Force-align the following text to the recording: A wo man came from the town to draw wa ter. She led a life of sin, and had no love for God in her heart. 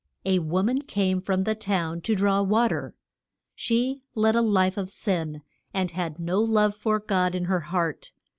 A 0.25 0.39
wo 0.39 0.63
man 0.63 0.81
came 0.81 1.21
from 1.21 1.43
the 1.43 1.53
town 1.53 2.01
to 2.01 2.15
draw 2.15 2.41
wa 2.41 2.67
ter. 2.69 2.95
She 3.53 4.01
led 4.15 4.35
a 4.35 4.41
life 4.41 4.75
of 4.75 4.89
sin, 4.89 5.43
and 5.75 5.91
had 5.91 6.17
no 6.17 6.41
love 6.41 6.75
for 6.75 6.99
God 6.99 7.35
in 7.35 7.43
her 7.43 7.59
heart. 7.59 8.11